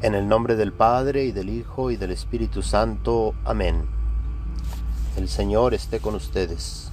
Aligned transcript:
En 0.00 0.14
el 0.14 0.28
nombre 0.28 0.54
del 0.54 0.72
Padre 0.72 1.24
y 1.24 1.32
del 1.32 1.50
Hijo 1.50 1.90
y 1.90 1.96
del 1.96 2.12
Espíritu 2.12 2.62
Santo. 2.62 3.34
Amén. 3.44 3.84
El 5.16 5.28
Señor 5.28 5.74
esté 5.74 5.98
con 5.98 6.14
ustedes. 6.14 6.92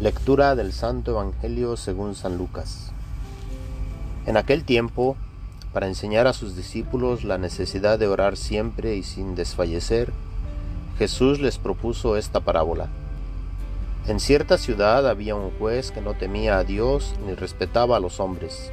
Lectura 0.00 0.56
del 0.56 0.72
Santo 0.72 1.12
Evangelio 1.12 1.76
según 1.76 2.16
San 2.16 2.36
Lucas. 2.36 2.90
En 4.26 4.36
aquel 4.36 4.64
tiempo, 4.64 5.16
para 5.72 5.86
enseñar 5.86 6.26
a 6.26 6.32
sus 6.32 6.56
discípulos 6.56 7.22
la 7.22 7.38
necesidad 7.38 7.96
de 7.96 8.08
orar 8.08 8.36
siempre 8.36 8.96
y 8.96 9.04
sin 9.04 9.36
desfallecer, 9.36 10.12
Jesús 10.98 11.38
les 11.38 11.58
propuso 11.58 12.16
esta 12.16 12.40
parábola. 12.40 12.88
En 14.08 14.18
cierta 14.18 14.58
ciudad 14.58 15.08
había 15.08 15.36
un 15.36 15.52
juez 15.60 15.92
que 15.92 16.00
no 16.00 16.14
temía 16.14 16.58
a 16.58 16.64
Dios 16.64 17.14
ni 17.24 17.34
respetaba 17.34 17.98
a 17.98 18.00
los 18.00 18.18
hombres. 18.18 18.72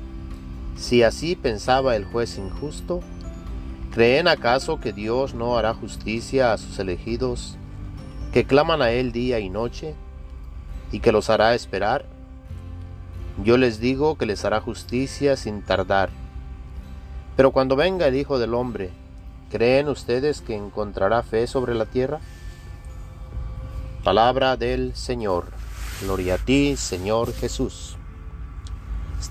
si 0.75 1.03
así 1.03 1.35
pensaba 1.35 1.95
el 1.95 2.05
juez 2.05 2.37
injusto, 2.37 3.01
¿creen 3.91 4.27
acaso 4.27 4.79
que 4.79 4.93
Dios 4.93 5.33
no 5.33 5.57
hará 5.57 5.73
justicia 5.73 6.53
a 6.53 6.57
sus 6.57 6.79
elegidos, 6.79 7.57
que 8.33 8.45
claman 8.45 8.81
a 8.81 8.91
Él 8.91 9.11
día 9.11 9.39
y 9.39 9.49
noche, 9.49 9.95
y 10.91 10.99
que 10.99 11.11
los 11.11 11.29
hará 11.29 11.53
esperar? 11.53 12.05
Yo 13.43 13.57
les 13.57 13.79
digo 13.79 14.17
que 14.17 14.25
les 14.25 14.43
hará 14.45 14.59
justicia 14.61 15.37
sin 15.37 15.61
tardar. 15.61 16.09
Pero 17.35 17.51
cuando 17.51 17.75
venga 17.75 18.07
el 18.07 18.15
Hijo 18.15 18.39
del 18.39 18.53
Hombre, 18.53 18.91
¿creen 19.49 19.87
ustedes 19.87 20.41
que 20.41 20.55
encontrará 20.55 21.23
fe 21.23 21.47
sobre 21.47 21.73
la 21.75 21.85
tierra? 21.85 22.19
Palabra 24.03 24.57
del 24.57 24.95
Señor. 24.95 25.45
Gloria 26.01 26.35
a 26.35 26.37
ti, 26.37 26.75
Señor 26.75 27.33
Jesús. 27.33 27.97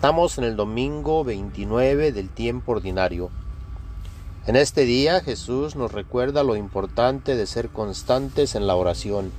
Estamos 0.01 0.39
en 0.39 0.45
el 0.45 0.57
domingo 0.57 1.25
29 1.25 2.13
del 2.13 2.31
tiempo 2.31 2.73
ordinario. 2.73 3.29
En 4.47 4.57
este 4.57 4.87
día 4.87 5.21
Jesús 5.21 5.77
nos 5.77 5.93
recuerda 5.93 6.43
lo 6.43 6.57
importante 6.57 7.37
de 7.37 7.45
ser 7.45 7.69
constantes 7.69 8.55
en 8.55 8.67
la 8.67 8.77
oración. 8.77 9.31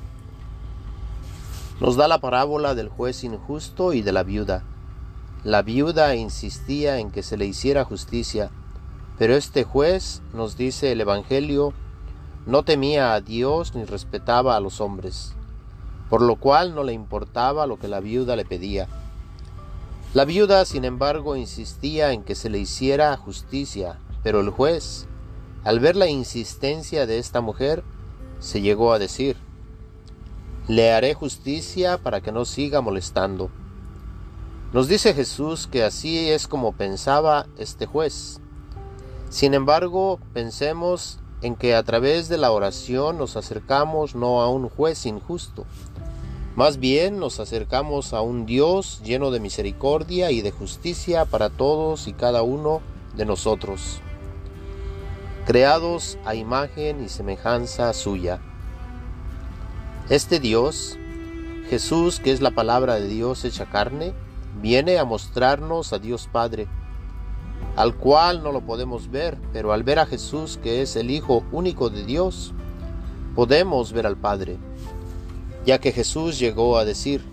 Nos 1.80 1.96
da 1.96 2.08
la 2.08 2.20
parábola 2.20 2.76
del 2.76 2.90
juez 2.90 3.24
injusto 3.24 3.94
y 3.94 4.04
de 4.04 4.12
la 4.12 4.22
viuda. 4.22 4.62
La 5.44 5.64
viuda 5.64 6.14
insistía 6.14 7.00
en 7.00 7.10
que 7.10 7.24
se 7.24 7.38
le 7.38 7.48
hiciera 7.48 7.84
justicia, 7.84 8.52
pero 9.18 9.34
este 9.34 9.64
juez, 9.64 10.22
nos 10.32 10.58
dice 10.58 10.92
el 10.92 11.02
Evangelio, 11.02 11.74
no 12.46 12.62
temía 12.62 13.16
a 13.16 13.22
Dios 13.22 13.74
ni 13.74 13.84
respetaba 13.84 14.56
a 14.56 14.60
los 14.60 14.80
hombres, 14.80 15.34
por 16.08 16.22
lo 16.22 16.36
cual 16.36 16.76
no 16.76 16.84
le 16.84 16.94
importaba 16.94 17.66
lo 17.66 17.80
que 17.80 17.88
la 17.88 18.00
viuda 18.00 18.36
le 18.36 18.46
pedía. 18.46 18.88
La 20.14 20.26
viuda, 20.26 20.66
sin 20.66 20.84
embargo, 20.84 21.38
insistía 21.38 22.12
en 22.12 22.24
que 22.24 22.36
se 22.36 22.50
le 22.50 22.60
hiciera 22.60 23.16
justicia, 23.16 23.98
pero 24.24 24.42
el 24.42 24.50
juez, 24.50 25.08
al 25.64 25.80
ver 25.80 25.96
la 25.96 26.08
insistencia 26.08 27.06
de 27.06 27.18
esta 27.18 27.40
mujer, 27.40 27.86
se 28.40 28.60
llegó 28.60 28.92
a 28.92 29.00
decir, 29.00 29.38
le 30.68 30.92
haré 30.92 31.14
justicia 31.14 31.98
para 31.98 32.20
que 32.20 32.34
no 32.34 32.44
siga 32.44 32.82
molestando. 32.82 33.52
Nos 34.74 34.90
dice 34.90 35.14
Jesús 35.14 35.66
que 35.68 35.82
así 35.82 36.30
es 36.30 36.46
como 36.46 36.74
pensaba 36.74 37.46
este 37.58 37.86
juez. 37.86 38.42
Sin 39.30 39.54
embargo, 39.54 40.20
pensemos 40.34 41.20
en 41.42 41.56
que 41.56 41.74
a 41.74 41.84
través 41.84 42.28
de 42.28 42.38
la 42.38 42.52
oración 42.52 43.18
nos 43.18 43.38
acercamos 43.38 44.14
no 44.14 44.42
a 44.42 44.50
un 44.50 44.68
juez 44.68 45.06
injusto, 45.06 45.66
más 46.56 46.80
bien 46.80 47.18
nos 47.18 47.40
acercamos 47.40 48.14
a 48.14 48.22
un 48.22 48.46
Dios 48.46 49.02
lleno 49.06 49.32
de 49.32 49.40
misericordia 49.40 50.32
y 50.32 50.42
de 50.42 50.52
justicia 50.52 51.24
para 51.24 51.50
todos 51.50 52.08
y 52.08 52.14
cada 52.14 52.42
uno 52.42 52.82
de 53.16 53.26
nosotros, 53.26 54.02
creados 55.46 56.18
a 56.26 56.36
imagen 56.36 57.04
y 57.04 57.08
semejanza 57.08 57.94
suya. 57.94 58.42
Este 60.10 60.42
Dios, 60.42 60.98
Jesús, 61.70 62.20
que 62.20 62.34
es 62.34 62.42
la 62.42 62.52
palabra 62.52 62.96
de 62.96 63.08
Dios 63.08 63.46
hecha 63.46 63.68
carne, 63.68 64.14
viene 64.62 65.00
a 65.00 65.06
mostrarnos 65.06 65.94
a 65.94 66.00
Dios 66.00 66.28
Padre, 66.30 66.68
al 67.78 67.96
cual 67.96 68.44
no 68.44 68.52
lo 68.52 68.60
podemos 68.60 69.10
ver, 69.10 69.38
pero 69.54 69.72
al 69.72 69.84
ver 69.84 70.00
a 70.00 70.06
Jesús, 70.06 70.60
que 70.62 70.82
es 70.82 70.98
el 70.98 71.12
Hijo 71.12 71.46
único 71.54 71.90
de 71.90 72.04
Dios, 72.04 72.54
podemos 73.36 73.94
ver 73.94 74.06
al 74.06 74.18
Padre 74.18 74.58
ya 75.66 75.80
que 75.80 75.92
Jesús 75.92 76.40
llegó 76.40 76.78
a 76.78 76.86
decir, 76.86 77.24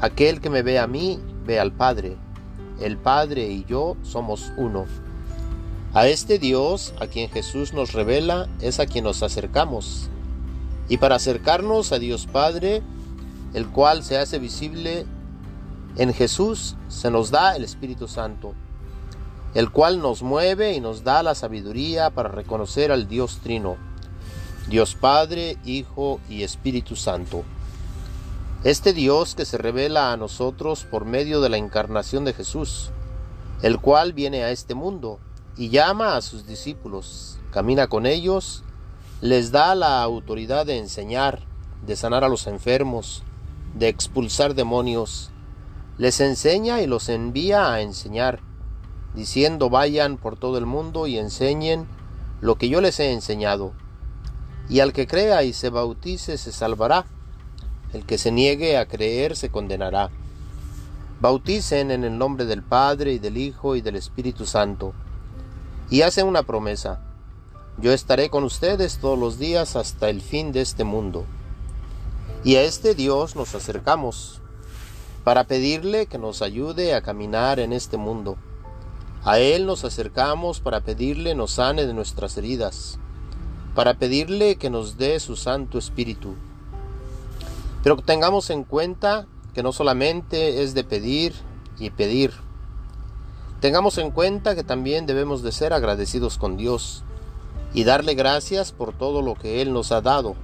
Aquel 0.00 0.42
que 0.42 0.50
me 0.50 0.62
ve 0.62 0.78
a 0.78 0.86
mí, 0.86 1.18
ve 1.46 1.58
al 1.58 1.72
Padre. 1.72 2.16
El 2.80 2.98
Padre 2.98 3.48
y 3.48 3.64
yo 3.64 3.96
somos 4.02 4.52
uno. 4.58 4.84
A 5.94 6.06
este 6.06 6.38
Dios, 6.38 6.92
a 7.00 7.06
quien 7.06 7.30
Jesús 7.30 7.72
nos 7.72 7.94
revela, 7.94 8.46
es 8.60 8.78
a 8.78 8.86
quien 8.86 9.04
nos 9.04 9.22
acercamos. 9.22 10.10
Y 10.90 10.98
para 10.98 11.16
acercarnos 11.16 11.92
a 11.92 11.98
Dios 11.98 12.26
Padre, 12.26 12.82
el 13.54 13.66
cual 13.68 14.02
se 14.02 14.18
hace 14.18 14.38
visible 14.38 15.06
en 15.96 16.12
Jesús, 16.12 16.76
se 16.88 17.10
nos 17.10 17.30
da 17.30 17.56
el 17.56 17.64
Espíritu 17.64 18.06
Santo, 18.06 18.52
el 19.54 19.70
cual 19.70 20.02
nos 20.02 20.22
mueve 20.22 20.74
y 20.74 20.80
nos 20.80 21.04
da 21.04 21.22
la 21.22 21.34
sabiduría 21.34 22.10
para 22.10 22.28
reconocer 22.28 22.92
al 22.92 23.08
Dios 23.08 23.38
Trino 23.42 23.78
Dios 24.68 24.96
Padre, 24.96 25.58
Hijo 25.64 26.20
y 26.28 26.42
Espíritu 26.42 26.96
Santo. 26.96 27.44
Este 28.64 28.92
Dios 28.92 29.36
que 29.36 29.44
se 29.44 29.58
revela 29.58 30.12
a 30.12 30.16
nosotros 30.16 30.84
por 30.90 31.04
medio 31.04 31.40
de 31.40 31.48
la 31.48 31.56
encarnación 31.56 32.24
de 32.24 32.32
Jesús, 32.32 32.90
el 33.62 33.78
cual 33.78 34.12
viene 34.12 34.42
a 34.42 34.50
este 34.50 34.74
mundo 34.74 35.20
y 35.56 35.68
llama 35.68 36.16
a 36.16 36.20
sus 36.20 36.48
discípulos, 36.48 37.38
camina 37.52 37.86
con 37.86 38.06
ellos, 38.06 38.64
les 39.20 39.52
da 39.52 39.76
la 39.76 40.02
autoridad 40.02 40.66
de 40.66 40.78
enseñar, 40.78 41.46
de 41.86 41.94
sanar 41.94 42.24
a 42.24 42.28
los 42.28 42.48
enfermos, 42.48 43.22
de 43.74 43.86
expulsar 43.86 44.54
demonios, 44.54 45.30
les 45.96 46.20
enseña 46.20 46.82
y 46.82 46.88
los 46.88 47.08
envía 47.08 47.72
a 47.72 47.82
enseñar, 47.82 48.40
diciendo 49.14 49.70
vayan 49.70 50.16
por 50.16 50.36
todo 50.36 50.58
el 50.58 50.66
mundo 50.66 51.06
y 51.06 51.18
enseñen 51.18 51.86
lo 52.40 52.56
que 52.56 52.68
yo 52.68 52.80
les 52.80 52.98
he 52.98 53.12
enseñado 53.12 53.72
y 54.68 54.80
al 54.80 54.92
que 54.92 55.06
crea 55.06 55.42
y 55.44 55.52
se 55.52 55.70
bautice 55.70 56.38
se 56.38 56.52
salvará, 56.52 57.06
el 57.92 58.04
que 58.04 58.18
se 58.18 58.32
niegue 58.32 58.76
a 58.76 58.86
creer 58.86 59.36
se 59.36 59.48
condenará. 59.48 60.10
Bauticen 61.20 61.90
en 61.90 62.04
el 62.04 62.18
nombre 62.18 62.44
del 62.44 62.62
Padre 62.62 63.12
y 63.12 63.18
del 63.18 63.36
Hijo 63.36 63.76
y 63.76 63.80
del 63.80 63.96
Espíritu 63.96 64.44
Santo. 64.44 64.92
Y 65.88 66.02
hacen 66.02 66.26
una 66.26 66.42
promesa, 66.42 67.00
yo 67.78 67.92
estaré 67.92 68.28
con 68.28 68.44
ustedes 68.44 68.98
todos 68.98 69.18
los 69.18 69.38
días 69.38 69.76
hasta 69.76 70.10
el 70.10 70.20
fin 70.20 70.52
de 70.52 70.60
este 70.62 70.84
mundo. 70.84 71.24
Y 72.44 72.56
a 72.56 72.62
este 72.62 72.94
Dios 72.94 73.36
nos 73.36 73.54
acercamos 73.54 74.40
para 75.24 75.44
pedirle 75.44 76.06
que 76.06 76.18
nos 76.18 76.42
ayude 76.42 76.94
a 76.94 77.02
caminar 77.02 77.60
en 77.60 77.72
este 77.72 77.96
mundo. 77.96 78.36
A 79.24 79.38
Él 79.38 79.64
nos 79.66 79.84
acercamos 79.84 80.60
para 80.60 80.80
pedirle 80.80 81.34
nos 81.34 81.52
sane 81.52 81.86
de 81.86 81.94
nuestras 81.94 82.36
heridas 82.36 82.98
para 83.76 83.98
pedirle 83.98 84.56
que 84.56 84.70
nos 84.70 84.96
dé 84.96 85.20
su 85.20 85.36
Santo 85.36 85.76
Espíritu. 85.76 86.34
Pero 87.82 87.98
tengamos 87.98 88.48
en 88.48 88.64
cuenta 88.64 89.26
que 89.54 89.62
no 89.62 89.70
solamente 89.70 90.62
es 90.62 90.72
de 90.72 90.82
pedir 90.82 91.34
y 91.78 91.90
pedir. 91.90 92.32
Tengamos 93.60 93.98
en 93.98 94.10
cuenta 94.10 94.54
que 94.54 94.64
también 94.64 95.04
debemos 95.04 95.42
de 95.42 95.52
ser 95.52 95.74
agradecidos 95.74 96.38
con 96.38 96.56
Dios 96.56 97.04
y 97.74 97.84
darle 97.84 98.14
gracias 98.14 98.72
por 98.72 98.94
todo 98.94 99.20
lo 99.20 99.34
que 99.34 99.60
Él 99.60 99.74
nos 99.74 99.92
ha 99.92 100.00
dado, 100.00 100.36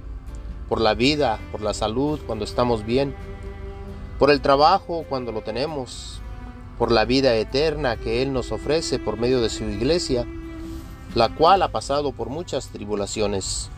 por 0.69 0.79
la 0.79 0.93
vida, 0.93 1.39
por 1.51 1.61
la 1.61 1.73
salud 1.73 2.19
cuando 2.27 2.45
estamos 2.45 2.85
bien, 2.85 3.15
por 4.19 4.29
el 4.29 4.41
trabajo 4.41 5.05
cuando 5.09 5.31
lo 5.31 5.41
tenemos, 5.41 6.21
por 6.77 6.91
la 6.91 7.03
vida 7.05 7.35
eterna 7.35 7.97
que 7.97 8.21
Él 8.21 8.31
nos 8.31 8.51
ofrece 8.51 8.99
por 8.99 9.17
medio 9.17 9.41
de 9.41 9.49
su 9.49 9.63
iglesia 9.63 10.27
la 11.15 11.29
cual 11.35 11.61
ha 11.61 11.69
pasado 11.69 12.11
por 12.11 12.29
muchas 12.29 12.69
tribulaciones. 12.69 13.69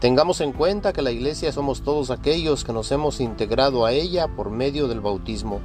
Tengamos 0.00 0.40
en 0.40 0.52
cuenta 0.52 0.92
que 0.92 1.00
la 1.00 1.12
iglesia 1.12 1.52
somos 1.52 1.82
todos 1.82 2.10
aquellos 2.10 2.64
que 2.64 2.72
nos 2.72 2.90
hemos 2.92 3.20
integrado 3.20 3.86
a 3.86 3.92
ella 3.92 4.28
por 4.28 4.50
medio 4.50 4.88
del 4.88 5.00
bautismo 5.00 5.60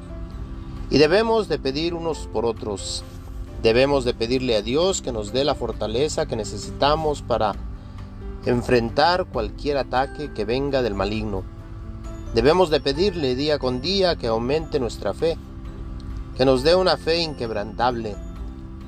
y 0.89 0.97
debemos 0.97 1.47
de 1.49 1.59
pedir 1.59 1.93
unos 1.93 2.29
por 2.31 2.45
otros. 2.45 3.03
Debemos 3.61 4.05
de 4.05 4.13
pedirle 4.13 4.55
a 4.55 4.61
Dios 4.61 5.01
que 5.01 5.11
nos 5.11 5.33
dé 5.33 5.43
la 5.43 5.55
fortaleza 5.55 6.27
que 6.27 6.35
necesitamos 6.35 7.21
para 7.21 7.55
enfrentar 8.45 9.25
cualquier 9.25 9.77
ataque 9.77 10.31
que 10.33 10.45
venga 10.45 10.81
del 10.81 10.93
maligno. 10.93 11.43
Debemos 12.33 12.69
de 12.69 12.79
pedirle 12.79 13.35
día 13.35 13.59
con 13.59 13.81
día 13.81 14.15
que 14.15 14.27
aumente 14.27 14.79
nuestra 14.79 15.13
fe, 15.13 15.37
que 16.37 16.45
nos 16.45 16.63
dé 16.63 16.75
una 16.75 16.97
fe 16.97 17.19
inquebrantable, 17.19 18.15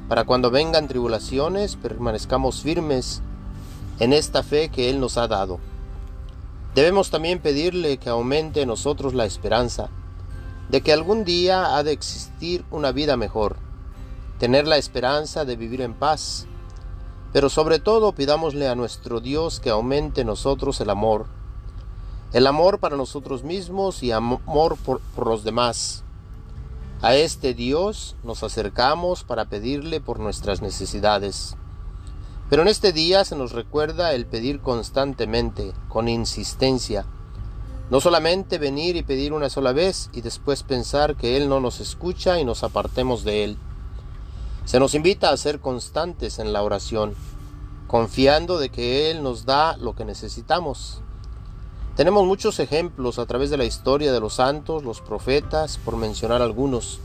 para 0.09 0.25
cuando 0.25 0.49
vengan 0.49 0.87
tribulaciones 0.87 1.75
permanezcamos 1.75 2.63
firmes 2.63 3.21
en 3.99 4.11
esta 4.11 4.41
fe 4.41 4.69
que 4.69 4.89
Él 4.89 4.99
nos 4.99 5.17
ha 5.17 5.27
dado. 5.27 5.59
Debemos 6.73 7.11
también 7.11 7.39
pedirle 7.39 7.97
que 7.97 8.09
aumente 8.09 8.61
en 8.63 8.69
nosotros 8.69 9.13
la 9.13 9.25
esperanza 9.25 9.89
de 10.69 10.81
que 10.81 10.93
algún 10.93 11.25
día 11.25 11.77
ha 11.77 11.83
de 11.83 11.91
existir 11.91 12.65
una 12.71 12.91
vida 12.91 13.17
mejor, 13.17 13.57
tener 14.39 14.67
la 14.67 14.77
esperanza 14.77 15.45
de 15.45 15.55
vivir 15.55 15.81
en 15.81 15.93
paz, 15.93 16.47
pero 17.31 17.49
sobre 17.49 17.77
todo 17.77 18.11
pidámosle 18.13 18.67
a 18.67 18.75
nuestro 18.75 19.19
Dios 19.19 19.59
que 19.59 19.69
aumente 19.69 20.21
en 20.21 20.27
nosotros 20.27 20.81
el 20.81 20.89
amor, 20.89 21.27
el 22.33 22.47
amor 22.47 22.79
para 22.79 22.97
nosotros 22.97 23.43
mismos 23.43 24.01
y 24.01 24.11
amor 24.11 24.77
por, 24.83 25.01
por 25.15 25.27
los 25.27 25.43
demás. 25.43 26.03
A 27.01 27.15
este 27.15 27.53
Dios 27.53 28.17
nos 28.23 28.43
acercamos 28.43 29.23
para 29.23 29.45
pedirle 29.45 30.01
por 30.01 30.19
nuestras 30.19 30.61
necesidades. 30.61 31.55
Pero 32.49 32.63
en 32.63 32.67
este 32.67 32.91
día 32.91 33.23
se 33.23 33.37
nos 33.37 33.53
recuerda 33.53 34.13
el 34.13 34.25
pedir 34.25 34.59
constantemente, 34.59 35.71
con 35.87 36.09
insistencia. 36.09 37.05
No 37.89 38.01
solamente 38.01 38.57
venir 38.57 38.97
y 38.97 39.03
pedir 39.03 39.31
una 39.31 39.49
sola 39.49 39.71
vez 39.71 40.09
y 40.11 40.19
después 40.19 40.63
pensar 40.63 41.15
que 41.15 41.37
Él 41.37 41.47
no 41.47 41.61
nos 41.61 41.79
escucha 41.79 42.37
y 42.37 42.43
nos 42.43 42.63
apartemos 42.63 43.23
de 43.23 43.45
Él. 43.45 43.57
Se 44.65 44.77
nos 44.81 44.93
invita 44.93 45.29
a 45.29 45.37
ser 45.37 45.61
constantes 45.61 46.37
en 46.37 46.51
la 46.51 46.63
oración, 46.63 47.15
confiando 47.87 48.59
de 48.59 48.71
que 48.71 49.09
Él 49.09 49.23
nos 49.23 49.45
da 49.45 49.77
lo 49.77 49.95
que 49.95 50.03
necesitamos. 50.03 51.01
Tenemos 51.99 52.25
muchos 52.25 52.61
ejemplos 52.61 53.19
a 53.19 53.25
través 53.25 53.49
de 53.49 53.57
la 53.57 53.65
historia 53.65 54.13
de 54.13 54.21
los 54.21 54.35
santos, 54.35 54.85
los 54.85 55.01
profetas, 55.01 55.77
por 55.77 55.97
mencionar 55.97 56.41
algunos. 56.41 57.01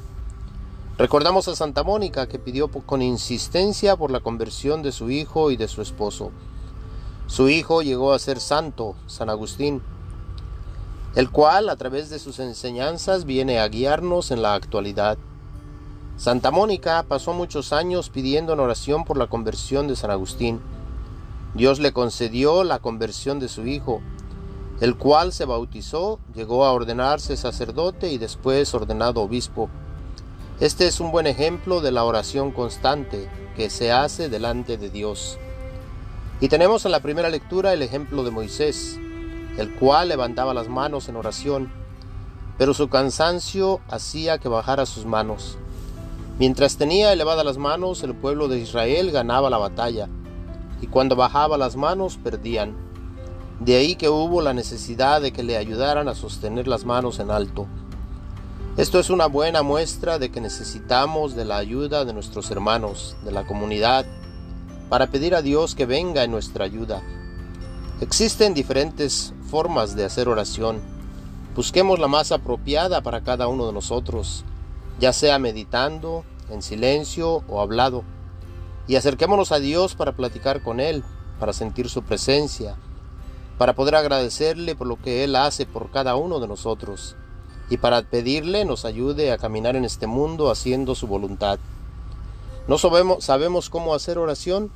Recordamos 0.96 1.48
a 1.48 1.56
Santa 1.56 1.82
Mónica 1.82 2.28
que 2.28 2.38
pidió 2.38 2.68
con 2.68 3.02
insistencia 3.02 3.96
por 3.96 4.12
la 4.12 4.20
conversión 4.20 4.84
de 4.84 4.92
su 4.92 5.10
hijo 5.10 5.50
y 5.50 5.56
de 5.56 5.66
su 5.66 5.82
esposo. 5.82 6.30
Su 7.26 7.48
hijo 7.48 7.82
llegó 7.82 8.12
a 8.12 8.20
ser 8.20 8.38
santo, 8.38 8.94
San 9.08 9.30
Agustín, 9.30 9.82
el 11.16 11.28
cual 11.28 11.70
a 11.70 11.74
través 11.74 12.08
de 12.08 12.20
sus 12.20 12.38
enseñanzas 12.38 13.24
viene 13.24 13.58
a 13.58 13.66
guiarnos 13.66 14.30
en 14.30 14.42
la 14.42 14.54
actualidad. 14.54 15.18
Santa 16.16 16.52
Mónica 16.52 17.02
pasó 17.02 17.32
muchos 17.32 17.72
años 17.72 18.10
pidiendo 18.10 18.52
en 18.52 18.60
oración 18.60 19.04
por 19.04 19.18
la 19.18 19.26
conversión 19.26 19.88
de 19.88 19.96
San 19.96 20.12
Agustín. 20.12 20.60
Dios 21.54 21.80
le 21.80 21.92
concedió 21.92 22.62
la 22.62 22.78
conversión 22.78 23.40
de 23.40 23.48
su 23.48 23.66
hijo, 23.66 24.00
el 24.80 24.96
cual 24.96 25.32
se 25.32 25.44
bautizó, 25.44 26.18
llegó 26.34 26.64
a 26.64 26.72
ordenarse 26.72 27.36
sacerdote 27.36 28.10
y 28.10 28.18
después 28.18 28.74
ordenado 28.74 29.22
obispo. 29.22 29.68
Este 30.60 30.86
es 30.86 31.00
un 31.00 31.10
buen 31.10 31.26
ejemplo 31.26 31.80
de 31.80 31.92
la 31.92 32.04
oración 32.04 32.50
constante 32.50 33.28
que 33.56 33.70
se 33.70 33.92
hace 33.92 34.28
delante 34.28 34.76
de 34.76 34.90
Dios. 34.90 35.38
Y 36.40 36.48
tenemos 36.48 36.84
en 36.84 36.92
la 36.92 37.00
primera 37.00 37.28
lectura 37.28 37.72
el 37.72 37.82
ejemplo 37.82 38.24
de 38.24 38.30
Moisés, 38.30 38.98
el 39.56 39.74
cual 39.76 40.08
levantaba 40.08 40.54
las 40.54 40.68
manos 40.68 41.08
en 41.08 41.16
oración, 41.16 41.72
pero 42.58 42.74
su 42.74 42.88
cansancio 42.88 43.80
hacía 43.88 44.38
que 44.38 44.48
bajara 44.48 44.86
sus 44.86 45.06
manos. 45.06 45.58
Mientras 46.38 46.76
tenía 46.76 47.12
elevadas 47.12 47.44
las 47.44 47.58
manos, 47.58 48.02
el 48.02 48.14
pueblo 48.14 48.48
de 48.48 48.58
Israel 48.58 49.12
ganaba 49.12 49.50
la 49.50 49.58
batalla, 49.58 50.08
y 50.80 50.88
cuando 50.88 51.14
bajaba 51.14 51.56
las 51.56 51.76
manos 51.76 52.18
perdían. 52.22 52.83
De 53.60 53.76
ahí 53.76 53.94
que 53.94 54.08
hubo 54.08 54.42
la 54.42 54.52
necesidad 54.52 55.20
de 55.20 55.32
que 55.32 55.42
le 55.42 55.56
ayudaran 55.56 56.08
a 56.08 56.14
sostener 56.14 56.66
las 56.66 56.84
manos 56.84 57.18
en 57.20 57.30
alto. 57.30 57.66
Esto 58.76 58.98
es 58.98 59.10
una 59.10 59.26
buena 59.26 59.62
muestra 59.62 60.18
de 60.18 60.30
que 60.30 60.40
necesitamos 60.40 61.36
de 61.36 61.44
la 61.44 61.58
ayuda 61.58 62.04
de 62.04 62.12
nuestros 62.12 62.50
hermanos, 62.50 63.16
de 63.24 63.30
la 63.30 63.46
comunidad, 63.46 64.04
para 64.88 65.06
pedir 65.06 65.36
a 65.36 65.42
Dios 65.42 65.76
que 65.76 65.86
venga 65.86 66.24
en 66.24 66.32
nuestra 66.32 66.64
ayuda. 66.64 67.02
Existen 68.00 68.52
diferentes 68.52 69.32
formas 69.48 69.94
de 69.94 70.04
hacer 70.04 70.28
oración. 70.28 70.82
Busquemos 71.54 72.00
la 72.00 72.08
más 72.08 72.32
apropiada 72.32 73.00
para 73.00 73.22
cada 73.22 73.46
uno 73.46 73.66
de 73.68 73.72
nosotros, 73.72 74.44
ya 74.98 75.12
sea 75.12 75.38
meditando, 75.38 76.24
en 76.50 76.60
silencio 76.60 77.44
o 77.46 77.60
hablado. 77.60 78.02
Y 78.88 78.96
acerquémonos 78.96 79.52
a 79.52 79.60
Dios 79.60 79.94
para 79.94 80.12
platicar 80.12 80.62
con 80.62 80.80
Él, 80.80 81.04
para 81.38 81.52
sentir 81.52 81.88
su 81.88 82.02
presencia, 82.02 82.74
para 83.58 83.74
poder 83.74 83.94
agradecerle 83.94 84.74
por 84.74 84.86
lo 84.86 84.96
que 85.00 85.24
Él 85.24 85.36
hace 85.36 85.66
por 85.66 85.90
cada 85.90 86.16
uno 86.16 86.40
de 86.40 86.48
nosotros 86.48 87.16
y 87.70 87.78
para 87.78 88.02
pedirle 88.02 88.64
nos 88.64 88.84
ayude 88.84 89.32
a 89.32 89.38
caminar 89.38 89.76
en 89.76 89.84
este 89.84 90.06
mundo 90.06 90.50
haciendo 90.50 90.94
su 90.94 91.06
voluntad. 91.06 91.58
¿No 92.68 92.78
sabemos, 92.78 93.24
sabemos 93.24 93.70
cómo 93.70 93.94
hacer 93.94 94.18
oración? 94.18 94.70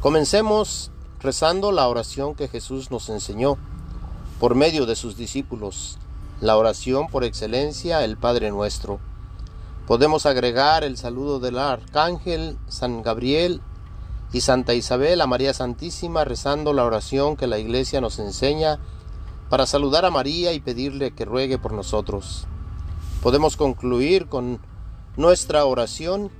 Comencemos 0.00 0.90
rezando 1.20 1.72
la 1.72 1.86
oración 1.88 2.34
que 2.34 2.48
Jesús 2.48 2.90
nos 2.90 3.08
enseñó 3.08 3.58
por 4.38 4.54
medio 4.54 4.86
de 4.86 4.96
sus 4.96 5.16
discípulos, 5.16 5.98
la 6.40 6.56
oración 6.56 7.08
por 7.08 7.24
excelencia, 7.24 8.02
el 8.04 8.16
Padre 8.16 8.50
nuestro. 8.50 8.98
Podemos 9.86 10.24
agregar 10.24 10.84
el 10.84 10.96
saludo 10.96 11.40
del 11.40 11.58
Arcángel 11.58 12.56
San 12.68 13.02
Gabriel 13.02 13.60
y 14.32 14.40
Santa 14.40 14.74
Isabel 14.74 15.20
a 15.20 15.26
María 15.26 15.52
Santísima 15.54 16.24
rezando 16.24 16.72
la 16.72 16.84
oración 16.84 17.36
que 17.36 17.46
la 17.46 17.58
Iglesia 17.58 18.00
nos 18.00 18.18
enseña 18.18 18.78
para 19.48 19.66
saludar 19.66 20.04
a 20.04 20.10
María 20.10 20.52
y 20.52 20.60
pedirle 20.60 21.10
que 21.10 21.24
ruegue 21.24 21.58
por 21.58 21.72
nosotros. 21.72 22.46
Podemos 23.22 23.56
concluir 23.56 24.28
con 24.28 24.60
nuestra 25.16 25.64
oración 25.64 26.30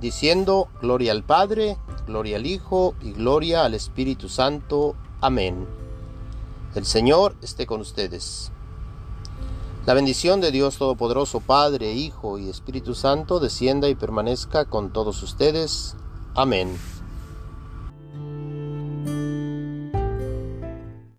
diciendo 0.00 0.68
Gloria 0.80 1.12
al 1.12 1.22
Padre, 1.22 1.76
Gloria 2.06 2.36
al 2.36 2.46
Hijo 2.46 2.94
y 3.02 3.12
Gloria 3.12 3.64
al 3.64 3.74
Espíritu 3.74 4.28
Santo. 4.28 4.96
Amén. 5.20 5.66
El 6.74 6.86
Señor 6.86 7.36
esté 7.42 7.66
con 7.66 7.80
ustedes. 7.80 8.50
La 9.86 9.92
bendición 9.92 10.40
de 10.40 10.50
Dios 10.50 10.78
Todopoderoso, 10.78 11.40
Padre, 11.40 11.92
Hijo 11.92 12.38
y 12.38 12.48
Espíritu 12.48 12.94
Santo, 12.94 13.38
descienda 13.38 13.88
y 13.88 13.94
permanezca 13.94 14.64
con 14.64 14.92
todos 14.92 15.22
ustedes. 15.22 15.94
Amén. 16.34 16.74